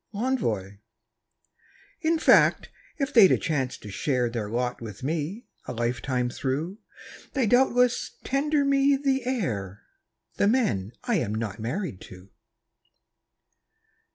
L'ENVOI 0.13 0.79
In 2.01 2.17
fact, 2.17 2.71
if 2.97 3.13
they'd 3.13 3.31
a 3.31 3.37
chance 3.37 3.77
to 3.77 3.91
share 3.91 4.31
Their 4.31 4.49
lot 4.49 4.81
with 4.81 5.03
me, 5.03 5.45
a 5.67 5.73
lifetime 5.73 6.31
through, 6.31 6.79
They'd 7.33 7.51
doubtless 7.51 8.17
tender 8.23 8.65
me 8.65 8.95
the 8.97 9.23
air 9.27 9.83
The 10.37 10.47
men 10.47 10.93
I 11.03 11.17
am 11.19 11.35
not 11.35 11.59
married 11.59 12.01
to. 12.09 12.31